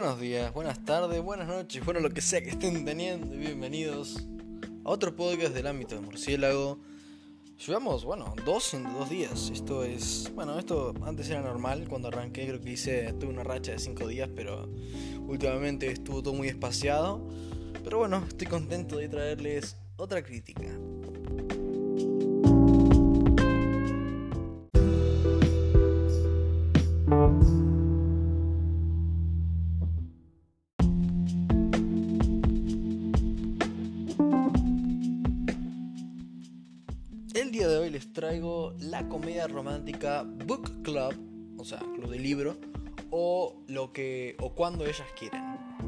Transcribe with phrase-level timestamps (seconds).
[0.00, 4.24] Buenos días, buenas tardes, buenas noches, bueno, lo que sea que estén teniendo, bienvenidos
[4.84, 6.78] a otro podcast del ámbito de murciélago.
[7.66, 9.50] Llevamos, bueno, dos en dos días.
[9.52, 11.88] Esto es, bueno, esto antes era normal.
[11.88, 14.68] Cuando arranqué, creo que hice, tuve una racha de cinco días, pero
[15.26, 17.20] últimamente estuvo todo muy espaciado.
[17.82, 20.78] Pero bueno, estoy contento de traerles otra crítica.
[37.66, 41.14] De hoy les traigo la comedia romántica Book Club,
[41.58, 42.56] o sea, club de libro,
[43.10, 45.42] o lo que o cuando ellas quieren.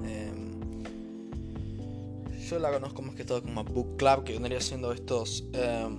[0.05, 0.83] Em,
[2.49, 5.99] yo la conozco más que todo como Book Club, que vendría siendo estos em,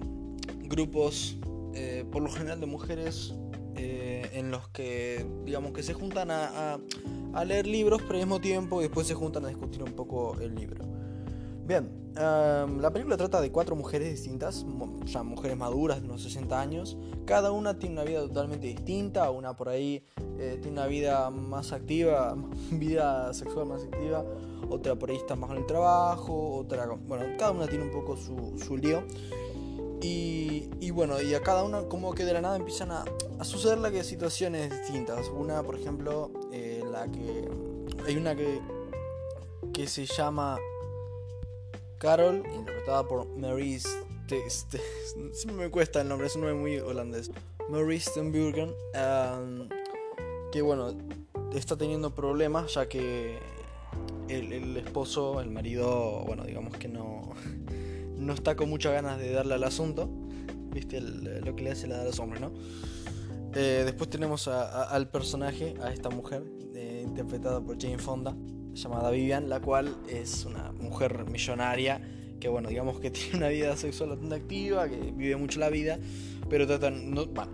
[0.67, 1.37] grupos,
[1.73, 3.33] eh, por lo general de mujeres,
[3.77, 6.79] eh, en los que, digamos, que se juntan a,
[7.33, 10.37] a leer libros, pero al mismo tiempo y después se juntan a discutir un poco
[10.41, 10.83] el libro.
[11.65, 14.65] Bien, la película trata de cuatro mujeres distintas,
[15.05, 16.97] ya mujeres maduras de unos 60 años.
[17.25, 20.03] Cada una tiene una vida totalmente distinta, una por ahí
[20.37, 22.35] eh, tiene una vida más activa,
[22.71, 24.25] vida sexual más activa,
[24.69, 28.17] otra por ahí está más en el trabajo, otra, bueno, cada una tiene un poco
[28.17, 29.03] su, su lío.
[30.03, 33.05] Y, y, bueno, y a cada una como que de la nada empiezan a,
[33.37, 35.29] a sucederle que situaciones distintas.
[35.29, 37.49] Una, por ejemplo, eh, la que...
[38.07, 38.59] Hay una que,
[39.71, 40.57] que se llama
[42.01, 43.87] Carol, interpretada por Maurice.
[45.33, 47.29] Siempre me cuesta el nombre, es un nombre muy holandés.
[47.69, 48.73] Maurice Stenburgen,
[50.51, 50.97] que bueno,
[51.53, 53.37] está teniendo problemas ya que
[54.29, 57.33] el, esposo, el marido, bueno, digamos que no,
[58.17, 60.09] no está con muchas ganas de darle al asunto.
[60.73, 62.51] Viste lo que le hace la de los hombres, ¿no?
[63.53, 68.35] Eh, después tenemos a, a, al personaje, a esta mujer, eh, interpretada por Jane Fonda,
[68.73, 72.01] llamada Vivian, la cual es una mujer millonaria
[72.39, 75.99] que, bueno, digamos que tiene una vida sexual bastante activa, que vive mucho la vida,
[76.49, 76.65] pero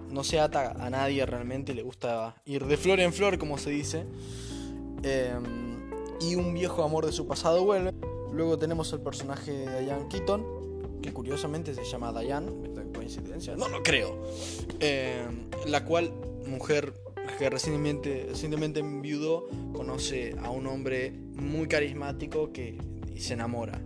[0.10, 3.70] no, se ata a nadie realmente, le gusta ir de flor en flor, como se
[3.70, 4.06] dice.
[5.04, 5.36] Eh,
[6.20, 7.94] y un viejo amor de su pasado vuelve.
[8.34, 12.52] Luego tenemos el personaje de Diane Keaton, que curiosamente se llama Diane,
[12.94, 13.56] coincidencia?
[13.56, 14.18] No lo creo.
[14.80, 15.26] Eh,
[15.68, 16.12] la cual,
[16.48, 16.94] mujer
[17.38, 22.78] que recientemente, recientemente enviudó, conoce a un hombre muy carismático que
[23.18, 23.82] se enamora.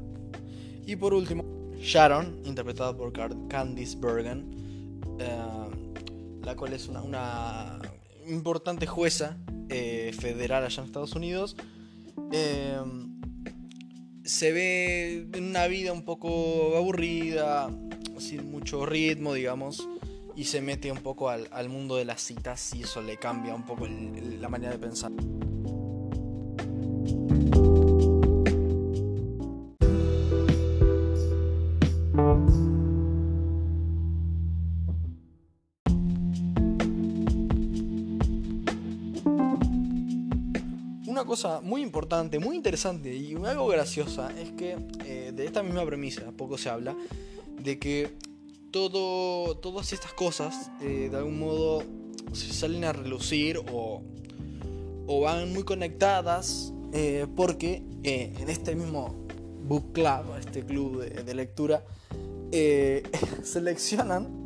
[0.86, 1.46] Y por último,
[1.80, 3.12] Sharon, interpretada por
[3.48, 7.80] Candice Bergen, eh, la cual es una, una
[8.28, 9.38] importante jueza
[9.70, 11.56] eh, federal allá en Estados Unidos.
[12.32, 12.80] Eh,
[14.24, 17.70] se ve en una vida un poco aburrida,
[18.18, 19.88] sin mucho ritmo, digamos,
[20.36, 23.54] y se mete un poco al, al mundo de las citas y eso le cambia
[23.54, 25.12] un poco la manera de pensar.
[41.08, 45.86] Una cosa muy importante, muy interesante y algo graciosa es que eh, de esta misma
[45.86, 46.96] premisa, poco se habla,
[47.60, 48.12] de que
[48.72, 51.84] todo, todas estas cosas eh, de algún modo
[52.34, 54.02] salen a relucir o,
[55.08, 59.28] o van muy conectadas eh, porque eh, en este mismo
[59.64, 61.84] book club, este club de, lectura,
[63.44, 64.42] seleccionan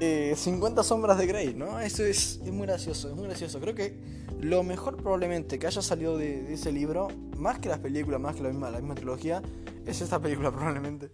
[0.00, 1.80] 50 sombras de Grey, ¿no?
[1.80, 3.58] Eso es, es, muy gracioso, es muy gracioso.
[3.58, 3.98] Creo que
[4.40, 8.36] lo mejor probablemente que haya salido de, de ese libro, más que las películas, más
[8.36, 9.42] que la misma, la misma trilogía,
[9.86, 11.10] es esta película probablemente.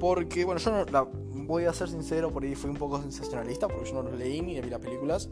[0.00, 1.06] Porque, bueno, yo no, la,
[1.46, 4.40] voy a ser sincero, por ahí fui un poco sensacionalista, porque yo no los leí
[4.40, 5.28] ni vi las películas.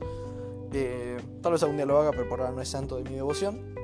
[0.72, 3.16] Eh, tal vez algún día lo haga, pero por ahora no es santo de mi
[3.16, 3.74] devoción.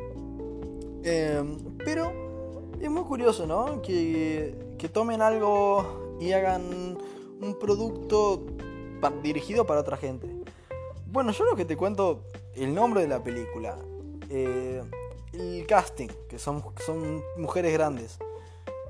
[1.04, 1.42] Eh,
[1.84, 2.12] pero
[2.80, 3.82] es muy curioso, ¿no?
[3.82, 6.98] Que, que, tomen algo y hagan
[7.40, 8.46] un producto
[9.22, 10.28] dirigido para otra gente.
[11.06, 12.24] Bueno, yo lo que te cuento,
[12.54, 13.78] el nombre de la película,
[14.28, 14.82] eh,
[15.32, 18.18] el casting, que son, son mujeres grandes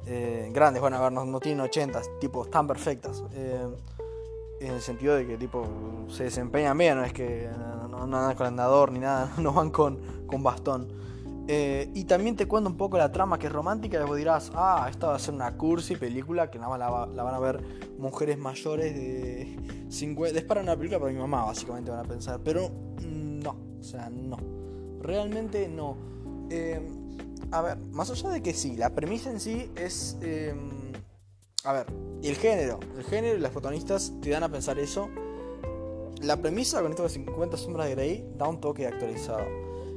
[0.09, 3.23] eh, grandes, bueno, a ver, no, tienen 80, tipo, están perfectas.
[3.33, 3.67] Eh,
[4.61, 5.65] en el sentido de que tipo
[6.09, 7.49] se desempeñan bien, no es que
[7.91, 10.89] no, andan con andador ni nada, no van con, con bastón.
[11.51, 14.51] Eh, y también te cuento un poco la trama que es romántica, y vos dirás,
[14.55, 16.79] ah, esta va a ser una cursi película que nada más
[17.15, 17.61] la van a ver
[17.99, 19.59] mujeres mayores de
[19.89, 20.39] 50.
[20.39, 22.41] Es para una película para mi mamá, básicamente van a pensar.
[22.45, 24.37] Pero mm, no, o sea, no.
[25.01, 25.97] Realmente no.
[26.51, 26.81] Eh,
[27.51, 30.17] a ver, más allá de que sí, la premisa en sí es...
[30.23, 30.55] Eh,
[31.65, 31.87] a ver,
[32.23, 32.79] el género.
[32.97, 35.09] El género y las protagonistas te dan a pensar eso.
[36.23, 39.47] La premisa con esto de 50 sombras de Grey da un toque actualizado.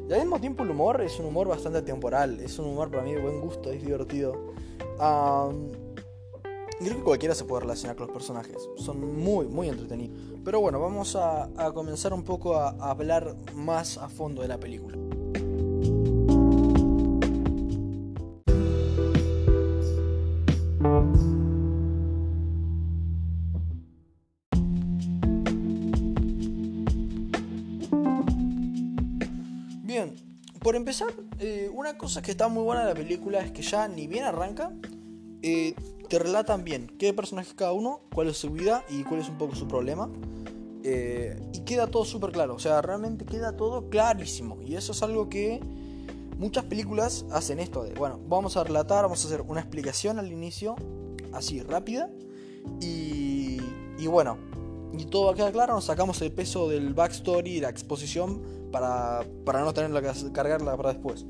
[0.10, 3.04] Y al mismo tiempo el humor es un humor bastante temporal, es un humor para
[3.04, 4.34] mí de buen gusto, es divertido.
[4.98, 10.20] creo que cualquiera se puede relacionar con los personajes, son muy, muy entretenidos.
[10.44, 14.98] Pero bueno, vamos a, comenzar un poco a hablar más a fondo de la película.
[31.40, 34.24] Eh, una cosa que está muy buena de la película es que ya ni bien
[34.24, 34.72] arranca,
[35.42, 35.74] eh,
[36.10, 39.30] te relatan bien qué personaje es cada uno, cuál es su vida y cuál es
[39.30, 40.10] un poco su problema.
[40.84, 44.58] Eh, y queda todo súper claro, o sea, realmente queda todo clarísimo.
[44.62, 45.62] Y eso es algo que
[46.38, 50.32] muchas películas hacen esto de, bueno, vamos a relatar, vamos a hacer una explicación al
[50.32, 50.76] inicio,
[51.34, 52.10] así rápida.
[52.80, 53.60] Y,
[54.08, 54.38] bueno,
[54.98, 59.26] y todo va a quedar claro, nos sacamos el peso del backstory la exposición para,
[59.46, 61.26] para no tenerla que cargarla para después.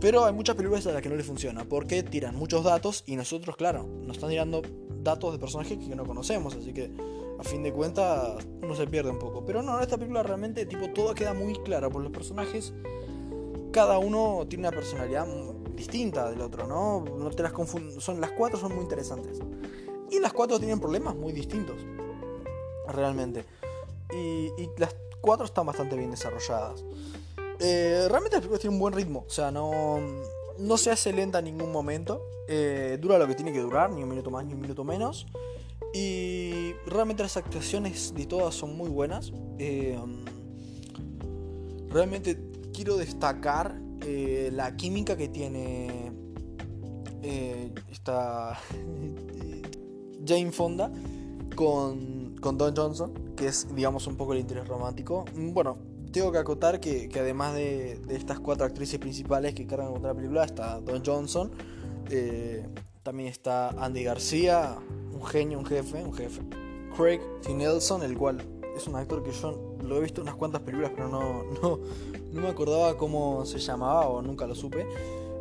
[0.00, 3.16] Pero hay muchas películas a las que no le funciona, porque tiran muchos datos y
[3.16, 4.62] nosotros, claro, nos están tirando
[5.02, 6.90] datos de personajes que no conocemos, así que
[7.38, 9.44] a fin de cuentas uno se pierde un poco.
[9.44, 12.72] Pero no, en esta película realmente tipo todo queda muy claro, por los personajes
[13.74, 15.26] cada uno tiene una personalidad
[15.74, 17.04] distinta del otro, ¿no?
[17.18, 17.52] No te las
[17.98, 19.40] son las cuatro son muy interesantes.
[20.12, 21.76] Y las cuatro tienen problemas muy distintos.
[22.86, 23.44] Realmente.
[24.12, 24.94] Y, y las
[25.24, 26.84] cuatro están bastante bien desarrolladas.
[27.58, 29.98] Eh, realmente las películas tienen un buen ritmo, o sea, no,
[30.58, 32.20] no se hace lenta en ningún momento.
[32.46, 35.26] Eh, dura lo que tiene que durar, ni un minuto más ni un minuto menos.
[35.94, 39.32] Y realmente las actuaciones de todas son muy buenas.
[39.58, 39.98] Eh,
[41.88, 42.38] realmente
[42.74, 43.80] quiero destacar
[44.52, 46.12] la química que tiene
[47.90, 48.58] esta
[50.26, 50.92] Jane Fonda
[51.56, 55.24] con, con Don Johnson que es, digamos, un poco el interés romántico.
[55.34, 55.78] Mm, bueno,
[56.12, 60.44] tengo que acotar que, además de, estas cuatro actrices principales que cargan con la película,
[60.44, 61.50] está Don Johnson,
[62.10, 62.68] eh,
[63.02, 64.76] también está Andy García,
[65.14, 66.42] un genio, un jefe, un jefe.
[66.94, 67.50] Craig T.
[68.04, 68.42] El cual
[68.76, 71.80] es un actor que yo lo he visto en unas cuantas películas, pero no, no,
[72.30, 74.86] no me acordaba cómo se llamaba o nunca lo supe.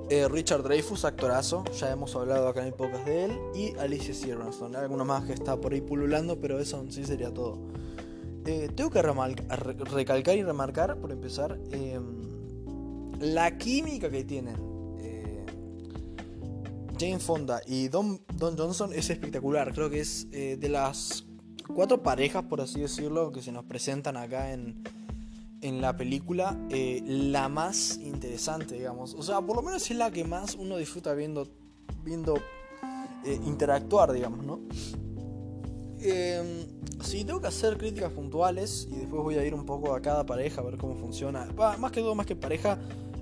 [0.10, 3.40] Eh, Richard Dreyfus, actorazo, ya hemos hablado acá en el podcast de él.
[3.56, 7.58] Y Alicia Silverstone, alguna más que está por ahí pululando, pero eso sí sería todo.
[8.46, 14.58] Eh, tengo que recalcar y remarcar, por empezar, em, la química que tienen
[15.00, 15.46] eh,
[17.00, 19.74] Jane Fonda y Don, Don, Johnson es espectacular.
[19.74, 21.26] Creo que es de las
[21.74, 24.84] cuatro parejas, por así decirlo, que se nos presentan acá en,
[25.64, 29.16] en la película eh, la más interesante, digamos.
[29.16, 31.48] O sea, por lo menos es la que más uno disfruta viendo,
[32.04, 32.36] viendo
[33.26, 34.60] eh, interactuar, digamos, ¿no?
[36.00, 36.68] Eh,
[37.02, 40.26] si tengo que hacer críticas puntuales y después voy a ir un poco a cada
[40.26, 41.48] pareja a ver cómo funciona.
[41.80, 42.78] más que todo, más que pareja,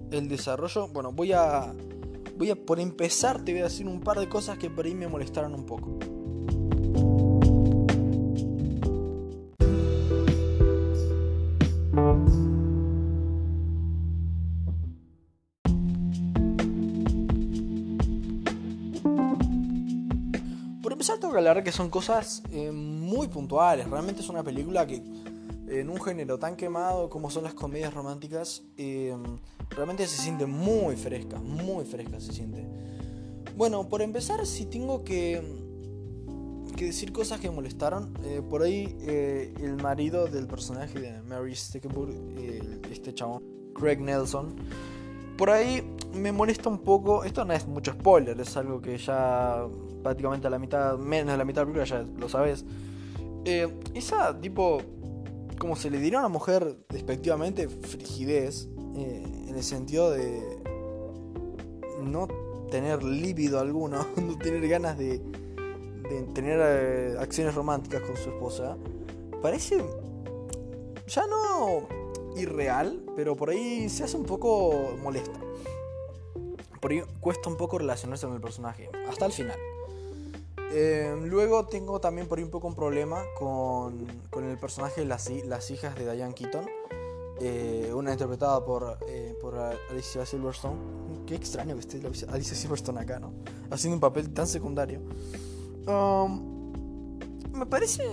[0.10, 0.88] el desarrollo.
[0.88, 1.74] Bueno, voy a,
[2.38, 4.96] voy a por empezar te voy a decir un par de cosas que por ahí
[4.96, 6.00] me molestaron un poco.
[21.42, 23.90] Tengo que son cosas eh, muy puntuales.
[23.90, 24.96] Realmente es una película que
[25.68, 29.16] en un género tan quemado como son las comedias románticas, eh,
[29.70, 32.66] realmente se siente muy fresca, muy fresca se siente.
[33.56, 35.42] Bueno, por empezar, si tengo que,
[36.78, 42.16] decir cosas que molestaron, eh, por ahí el marido del personaje de Mary Stickenburg,
[42.92, 43.44] este chabón,
[43.76, 44.56] Craig Nelson,
[45.38, 45.84] por ahí
[46.14, 49.66] me molesta un poco, esto no es mucho spoiler, es algo que ya
[50.04, 52.66] prácticamente a la mitad, menos de la mitad de la película ya lo sabes.
[53.46, 54.82] Eh, esa tipo,
[55.58, 60.62] como se le diría a una mujer despectivamente, frigidez, eh, en el sentido de
[62.04, 62.28] no
[62.70, 65.22] tener líbido alguno, no tener ganas de,
[66.34, 68.78] tener eh, acciones románticas con su esposa,
[69.42, 69.84] parece
[71.08, 71.88] ya no
[72.36, 75.40] irreal, pero por ahí se hace un poco molesta.
[76.80, 79.58] Por ahí cuesta un poco relacionarse con el personaje, hasta el final.
[80.74, 85.08] Em, luego tengo también por ahí un poco un problema con, con el personaje de
[85.08, 86.66] las, las, hijas de Diane Keaton.
[87.42, 89.58] Eh, una interpretada por, eh, por
[89.90, 90.78] Alicia Silverstone.
[91.26, 93.34] Qué extraño que esté Alicia Silverstone acá, ¿no?
[93.70, 95.02] Haciendo un papel tan secundario.
[97.54, 98.04] Me parece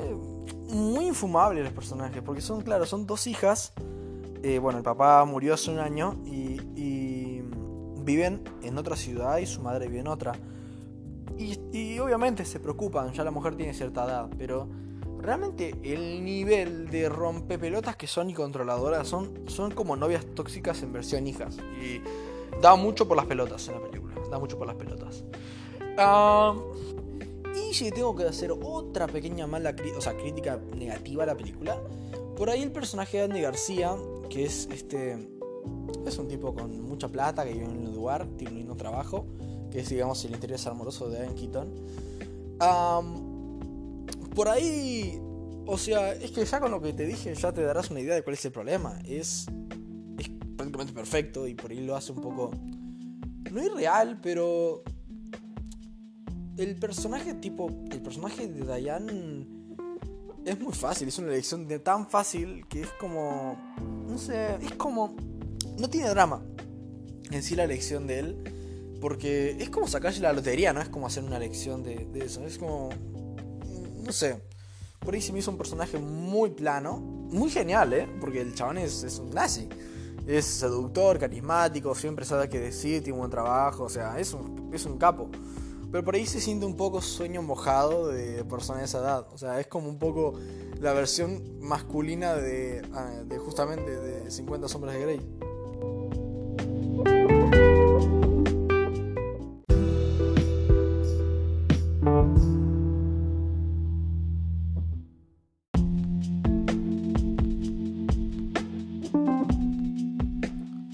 [0.68, 3.72] muy infumable los personajes, porque son, claro, son dos hijas.
[4.42, 7.42] Eh, bueno, el papá murió hace un año y, y
[8.08, 10.32] viven en otra ciudad y su madre vive en otra.
[11.38, 14.68] Y, obviamente se preocupan, ya la mujer tiene cierta edad, pero
[15.20, 20.92] realmente el nivel de rompepelotas que son y controladoras son, son como novias tóxicas en
[20.92, 21.58] versión hijas.
[21.80, 22.00] Y
[22.60, 24.14] da mucho por las pelotas en la película.
[24.30, 25.22] Da mucho por las pelotas.
[25.96, 26.56] Ah,
[27.54, 31.80] y si tengo que hacer otra pequeña mala o sea, crítica negativa a la película,
[32.36, 33.96] por ahí el personaje de Andy García,
[34.28, 35.28] que es este.
[36.06, 39.26] Es un tipo con mucha plata que vive en un lugar, tiene un lindo trabajo,
[39.70, 41.74] que es, digamos, el interés amoroso de Evan Keaton.
[44.34, 45.20] por ahí.
[45.66, 48.14] O sea, es que ya con lo que te dije ya te darás una idea
[48.14, 48.98] de cuál es el problema.
[49.04, 49.46] Es.
[50.18, 52.50] Es prácticamente perfecto y por ahí lo hace un poco.
[53.50, 54.82] No irreal, pero
[56.58, 59.37] el personaje tipo, el personaje de Diane
[60.48, 63.56] es muy fácil, es una elección de tan fácil que es como,
[64.08, 65.14] no sé, es como,
[65.78, 66.42] no tiene drama
[67.30, 71.06] en sí la elección de él, porque es como sacarse la lotería, no es como
[71.06, 72.88] hacer una elección de, eso, es como,
[74.04, 74.40] no sé,
[75.00, 78.08] por ahí se me hizo un personaje muy plano, muy genial, ¿eh?
[78.20, 79.68] Porque el chabón es, es un nazi.
[80.26, 84.70] Es seductor, carismático, siempre sabe qué decir, tiene un buen trabajo, o sea, es un,
[84.74, 85.30] es un capo.
[85.90, 89.26] Pero por ahí se siente un poco sueño mojado de persona de esa edad.
[89.32, 90.34] O sea, es como un poco
[90.80, 95.20] la versión masculina de, ah, de justamente de 50 sombras de Grey.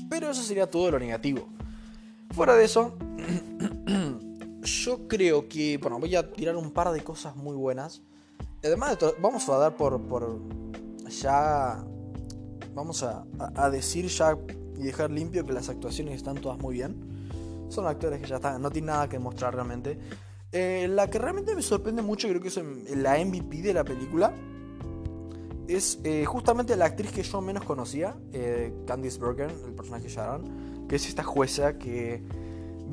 [0.08, 1.48] Pero eso sería todo lo negativo.
[2.30, 2.96] Fuera de eso,
[5.08, 8.02] creo que, bueno, voy a tirar un par de cosas muy buenas.
[8.62, 10.00] Además de vamos a dar por,
[11.08, 11.84] ya,
[12.74, 13.24] vamos a,
[13.70, 14.36] decir ya
[14.78, 17.66] y dejar limpio que las actuaciones están todas muy bien.
[17.68, 19.98] Son actores que ya están, no tienen nada que mostrar realmente.
[20.52, 22.60] Eh, la que realmente me sorprende mucho, creo que es
[22.96, 24.32] la MVP de la película,
[25.68, 30.86] es eh, justamente la actriz que yo menos conocía, eh, Candice Bergen, el personaje Sharon,
[30.88, 32.22] que es esta jueza que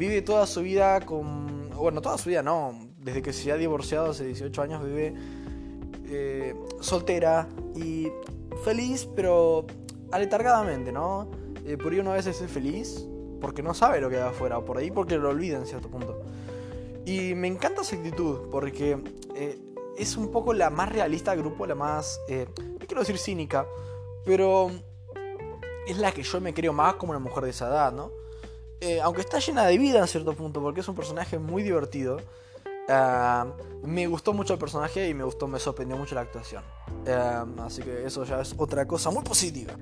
[0.01, 4.10] vive toda su vida con bueno, toda su vida no, desde que se ha divorciado
[4.10, 5.13] hace 18 años vive
[6.05, 8.12] eh, soltera y
[8.63, 9.67] feliz, pero
[10.12, 11.29] aletargadamente, ¿no?
[11.65, 13.08] Eh, por ahí una vez es feliz
[13.39, 15.88] porque no sabe lo que hay afuera, o por ahí porque lo olvida en cierto
[15.88, 16.20] punto.
[17.05, 18.98] Y me encanta esa actitud porque
[19.36, 19.60] eh,
[20.00, 23.67] es un poco la más realista del grupo, la más, no quiero decir cínica,
[24.25, 24.72] pero
[25.88, 28.21] es la que yo me creo más como una mujer de esa edad, ¿no?
[28.82, 32.18] Eh, aunque está llena de vida en cierto punto, porque es un personaje muy divertido,
[32.90, 33.46] ah,
[33.84, 36.64] me gustó mucho el personaje y me gustó, me sorprendió mucho la actuación.
[37.08, 39.74] Ah, así que eso ya es otra cosa muy positiva.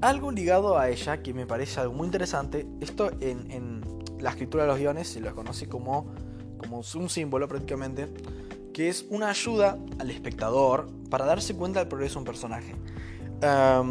[0.00, 3.80] Algo ligado a ella que me parece algo muy interesante, esto en,
[4.18, 6.12] la escritura de los guiones se lo conoce como,
[6.58, 8.08] como un símbolo prácticamente,
[8.74, 12.74] que es una ayuda al espectador para darse cuenta del progreso de un personaje.
[13.40, 13.84] Ah,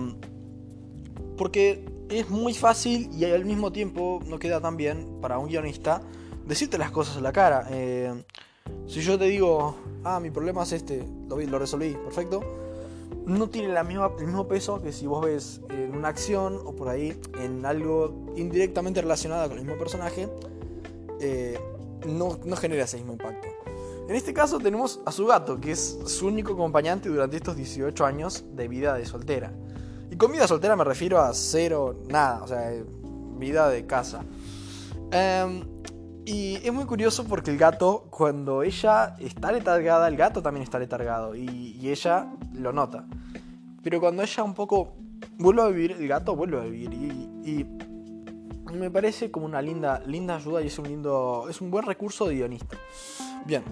[1.38, 6.02] porque es muy fácil y al mismo tiempo no queda tan bien para un guionista
[6.46, 7.68] decirte las cosas a la cara.
[7.72, 8.14] Eh,
[8.88, 12.42] si yo te digo, ah, mi problema es este, lo, lo resolví, perfecto,
[13.26, 16.76] no tiene la misma, el mismo peso que si vos ves en una acción o
[16.76, 20.30] por ahí en algo indirectamente relacionado con el mismo personaje,
[21.20, 21.60] eh,
[22.08, 23.48] no, no genera ese mismo impacto.
[24.08, 28.06] En este caso tenemos a su gato, que es su único acompañante durante estos 18
[28.06, 29.52] años de vida de soltera.
[30.10, 32.72] Y con vida soltera me refiero a cero, nada, o sea,
[33.38, 34.24] vida de casa.
[35.12, 35.64] Em,
[36.26, 40.80] y es muy curioso porque el gato, cuando ella está letargada, el gato también está
[40.80, 43.06] letargado y, ella lo nota.
[43.84, 44.94] Pero cuando ella un poco
[45.38, 47.66] vuelve a vivir, el gato vuelve a vivir y,
[48.74, 52.28] me parece como una linda, linda ayuda y es un lindo, es un buen recurso
[52.28, 52.76] de guionista.
[53.46, 53.64] Bien.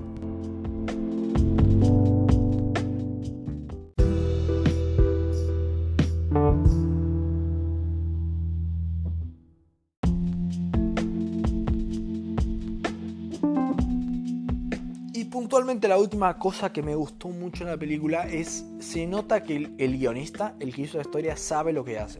[15.73, 19.71] Puntualmente la última cosa que me gustó mucho en la película es, se nota que
[19.79, 22.19] el, guionista, el que hizo la historia, sabe lo que hace.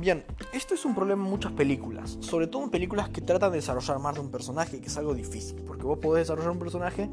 [0.00, 3.58] bien, esto es un problema en muchas películas, sobre todo en películas que tratan de
[3.58, 7.08] desarrollar más de un personaje, que es algo difícil, porque vos podés desarrollar un personaje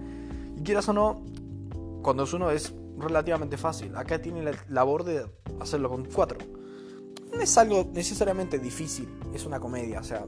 [0.58, 1.22] y quieras o no,
[2.02, 3.96] cuando es uno es relativamente fácil.
[3.96, 5.26] Acá tiene la labor de
[5.62, 6.38] hacerlo con cuatro.
[7.34, 10.26] No es algo necesariamente difícil, es una comedia, o sea,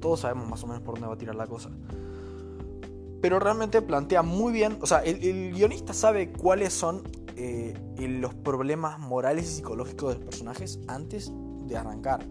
[0.00, 1.70] todos sabemos más o menos por dónde va a tirar la cosa
[3.24, 5.18] pero realmente plantea muy bien, o sea, el,
[5.54, 7.02] guionista sabe cuáles son
[7.36, 11.32] eh, los problemas morales y psicológicos de los personajes antes
[11.66, 12.22] de arrancar.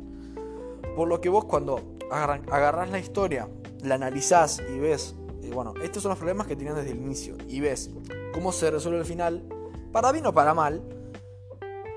[0.96, 1.82] Por lo que vos cuando
[2.12, 3.50] agarrás la historia,
[3.82, 7.38] la analizás y ves eh, bueno, estos son los problemas que tenían desde el inicio.
[7.48, 7.90] Y ves
[8.32, 9.50] cómo se resuelve al final,
[9.92, 10.84] para bien o para mal,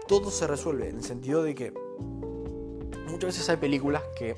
[0.09, 1.75] todo se resuelve en el sentido de que
[3.11, 4.37] muchas veces hay películas que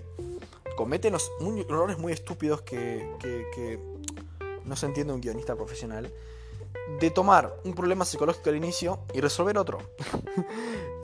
[0.77, 1.31] cometen los
[1.69, 3.79] errores muy estúpidos que,
[4.69, 6.13] no se entiende un guionista profesional
[7.01, 9.79] de tomar un problema psicológico al inicio y resolver otro.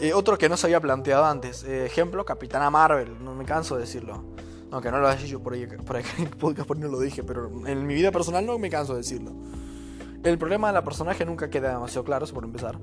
[0.00, 1.62] Eh, otro que no se había planteado antes.
[1.62, 4.24] Eh, ejemplo, Capitana Marvel, no me canso de decirlo.
[4.72, 7.22] Aunque no lo haya yo por ahí, por ahí en podcast por no lo dije,
[7.22, 9.30] pero en mi vida personal no me canso de decirlo.
[10.24, 12.76] El problema de la personaje nunca queda demasiado claro, por empezar.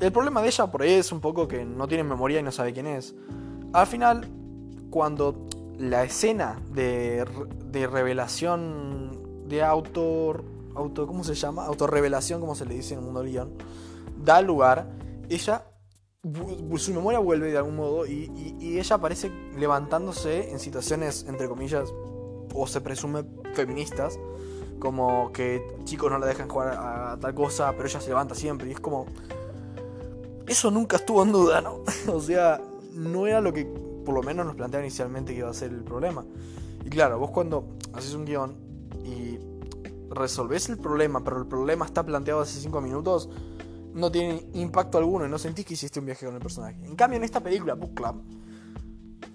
[0.00, 2.50] El problema de ella por ahí es un poco que no tiene memoria y no
[2.50, 3.14] sabe quién es.
[3.72, 4.28] Al final,
[4.90, 5.46] cuando
[5.78, 7.24] la escena de,
[7.66, 9.05] de revelación
[9.48, 10.44] de autor
[10.76, 11.64] auto, ¿cómo se llama?
[11.64, 13.52] Autorrevelación, como se le dice en el mundo del guion,
[14.22, 14.86] da lugar,
[15.28, 15.64] ella,
[16.76, 21.92] su memoria vuelve de algún modo y, ella aparece levantándose en situaciones, entre comillas,
[22.54, 23.24] o se presume
[23.54, 24.18] feministas,
[24.78, 28.68] como que chicos no la dejan jugar a, tal cosa, pero ella se levanta siempre
[28.68, 29.06] y es como...
[30.46, 31.82] Eso nunca estuvo en duda, ¿no?
[32.12, 32.60] o sea,
[32.92, 35.82] no era lo que por lo menos nos planteaba inicialmente que iba a ser el
[35.82, 36.24] problema.
[36.84, 38.65] Y claro, vos cuando haces un guion
[40.16, 43.28] resolvés el problema, pero el problema está planteado hace 5 minutos,
[43.94, 46.76] no tiene impacto alguno y no sentís que hiciste un viaje con el personaje.
[46.84, 48.22] En cambio, en esta película, Book Club,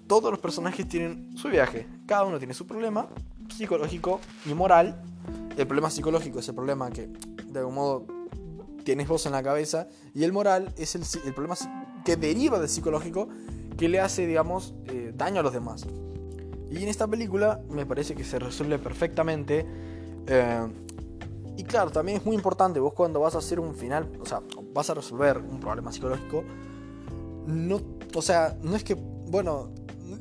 [0.06, 1.88] todos los personajes tienen su viaje.
[2.06, 3.08] Cada uno tiene su problema
[3.48, 5.02] psicológico y moral.
[5.56, 7.08] El problema psicológico es el problema que,
[7.46, 8.06] de algún modo,
[8.84, 9.88] tienes vos en la cabeza.
[10.14, 11.56] Y el moral es el, problema
[12.04, 13.28] que deriva del psicológico
[13.76, 15.86] que le hace, digamos, eh, daño a los demás.
[16.70, 19.66] Y en esta película me parece que se resuelve perfectamente
[20.26, 20.68] eh,
[21.56, 24.40] y claro, también es muy importante, vos cuando vas a hacer un final, o sea,
[24.72, 26.44] vas a resolver un problema psicológico,
[27.46, 27.80] no,
[28.14, 29.70] o sea, no es que, bueno,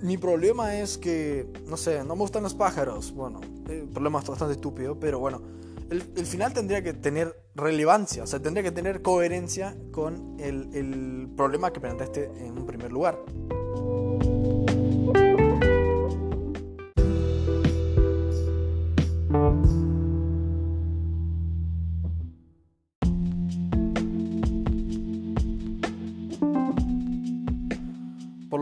[0.02, 3.40] mi problema es que, no sé, no me gustan los pájaros, bueno,
[3.70, 5.42] el problema es bastante estúpido, pero bueno,
[5.90, 11.30] el, final tendría que tener relevancia, o sea, tendría que tener coherencia con el, el
[11.36, 13.20] problema que planteaste en un primer lugar.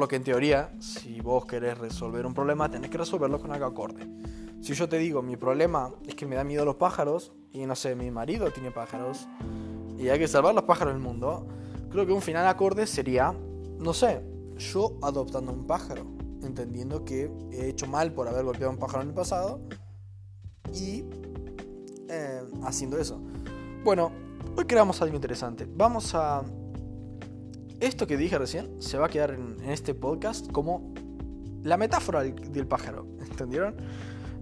[0.09, 4.05] Que en teoría, si vos querés resolver un problema, tenés que resolverlo con algo acorde.
[4.59, 7.75] Si yo te digo, mi problema es que me da miedo los pájaros, y no
[7.75, 9.29] sé, mi marido tiene pájaros,
[9.97, 11.47] y hay que salvar los pájaros del mundo,
[11.89, 13.33] creo que un final acorde sería,
[13.79, 14.21] no sé,
[14.57, 16.03] yo adoptando un pájaro,
[16.43, 19.61] entendiendo que he hecho mal por haber golpeado un pájaro en el pasado,
[20.73, 21.05] y
[22.09, 23.21] eh, haciendo eso.
[23.85, 24.11] Bueno,
[24.57, 25.65] hoy creamos algo interesante.
[25.65, 26.43] Vamos a
[27.79, 30.93] esto que dije recién se va a quedar en, este podcast como
[31.63, 33.75] la metáfora del, pájaro, ¿entendieron?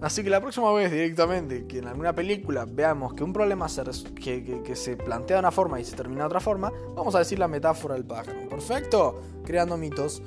[0.00, 3.82] Así que la próxima vez directamente que en alguna película veamos que un problema se
[4.14, 7.38] que, se plantea de una forma y se termina de otra forma, vamos a decir
[7.38, 8.48] la metáfora del pájaro.
[8.48, 10.22] Perfecto, creando mitos.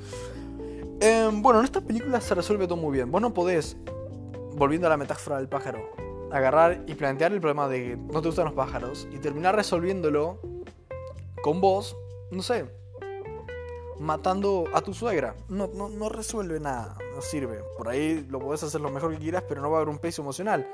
[1.00, 3.10] Em, bueno, en esta película se resuelve todo muy bien.
[3.10, 3.78] Vos no podés,
[4.56, 5.80] volviendo a la metáfora del pájaro,
[6.30, 10.38] agarrar y plantear el problema de que no te gustan los pájaros y terminar resolviéndolo
[11.42, 11.96] con vos,
[12.30, 12.66] no sé,
[14.02, 15.36] matando a tu suegra.
[15.48, 17.60] No, no, no resuelve nada, no sirve.
[17.78, 19.98] Por ahí lo podés hacer lo mejor que quieras, pero no va a haber un
[19.98, 20.68] peso emocional.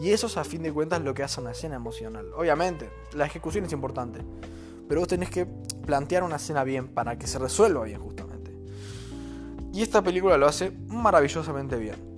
[0.00, 2.32] Y eso es a fin de cuentas lo que hace una escena emocional.
[2.36, 4.20] Obviamente, la ejecución es importante.
[4.88, 5.44] Pero vos tenés que
[5.84, 8.52] plantear una escena bien para que se resuelva bien justamente.
[9.72, 12.17] Y esta película lo hace maravillosamente bien.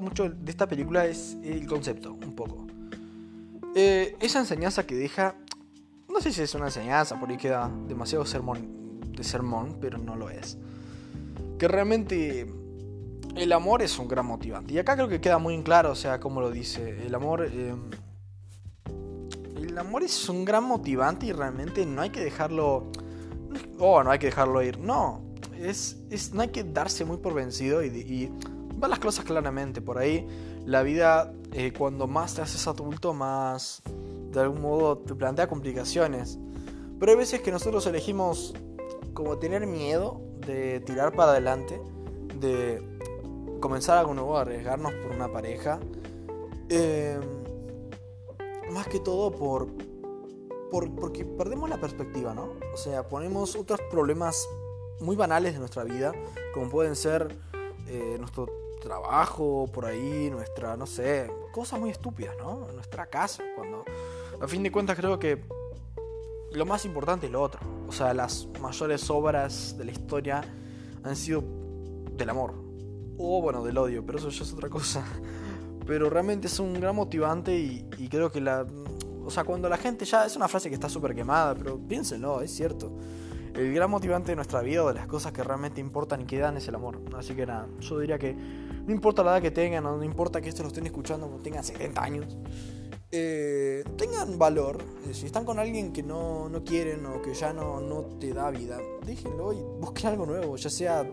[0.00, 2.66] Mucho de esta película es el concepto, un poco.
[3.74, 5.34] Eh, esa enseñanza que deja,
[6.08, 10.14] no sé si es una enseñanza, por ahí queda demasiado sermón, de sermón, pero no
[10.16, 10.58] lo es.
[11.58, 12.46] Que realmente
[13.36, 14.74] el amor es un gran motivante.
[14.74, 17.44] Y acá creo que queda muy claro, o sea, como lo dice, el amor...
[17.44, 17.90] Em,
[19.56, 22.92] el amor es un gran motivante y realmente no hay que dejarlo...
[23.78, 24.78] Oh, no hay que dejarlo ir.
[24.78, 25.20] No,
[25.58, 25.96] es,
[26.32, 27.90] no hay que darse muy por vencido y
[28.76, 29.80] ver las cosas claramente.
[29.80, 30.26] Por ahí
[30.64, 33.82] la vida, eh, cuando más te haces adulto, más
[34.30, 36.38] de algún modo te plantea complicaciones.
[36.98, 38.54] Pero hay veces que nosotros elegimos
[39.12, 41.80] como tener miedo de tirar para adelante,
[42.40, 42.82] de
[43.60, 45.78] comenzar algo nuevo, arriesgarnos por una pareja.
[46.68, 47.20] Em,
[48.72, 49.68] más que todo por,
[50.70, 52.54] por, porque perdemos la perspectiva, ¿no?
[52.72, 54.48] O sea, ponemos otros problemas
[55.00, 56.12] muy banales de nuestra vida,
[56.52, 57.36] como pueden ser
[57.86, 62.68] eh, nuestro trabajo, por ahí, nuestra, no sé, cosas muy estúpidas, ¿no?
[62.72, 63.84] Nuestra casa, cuando
[64.40, 65.42] a fin de cuentas creo que
[66.52, 67.60] lo más importante es lo otro.
[67.88, 70.42] O sea, las mayores obras de la historia
[71.02, 71.42] han sido
[72.12, 72.54] del amor.
[73.18, 75.04] O bueno, del odio, pero eso ya es otra cosa.
[75.86, 78.66] Pero realmente es un gran motivante y, creo que la...
[79.24, 80.24] O sea, cuando la gente ya...
[80.24, 82.90] Es una frase que está súper quemada, pero piénsenlo, es cierto.
[83.54, 86.38] El gran motivante de nuestra vida o de las cosas que realmente importan y que
[86.38, 87.00] dan es el amor.
[87.16, 88.34] Así que nada, yo diría que
[88.86, 91.64] no importa la edad que tengan, no importa que esto lo estén escuchando cuando tengan
[91.64, 92.36] 70 años,
[93.16, 94.78] eh, tengan valor.
[95.06, 98.34] Eh, si están con alguien que no, no quieren o que ya no, no te
[98.34, 101.08] da vida, déjenlo y busquen algo nuevo, ya sea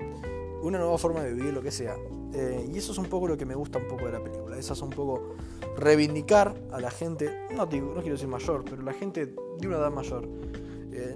[0.63, 1.95] una nueva forma de vivir, lo que sea.
[2.33, 4.57] Eh, y eso es un poco lo que me gusta un poco de la película.
[4.57, 5.35] Eso es un poco
[5.77, 9.27] reivindicar a la gente, no, digo, no quiero decir mayor, pero la gente
[9.59, 10.27] de una edad mayor.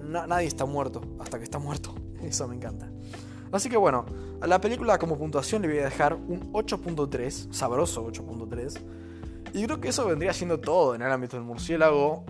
[0.03, 1.95] nadie está muerto hasta que está muerto.
[2.21, 2.91] Eso me encanta.
[3.51, 4.05] Así que bueno,
[4.41, 8.79] a la película como puntuación le voy a dejar un 8.3, sabroso 8.3.
[9.53, 12.25] Y creo que eso vendría siendo todo en el ámbito del murciélago.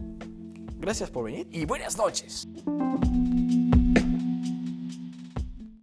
[0.78, 2.48] Gracias por venir y buenas noches.